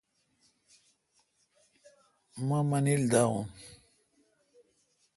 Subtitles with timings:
[2.47, 3.45] مہ منیل داوان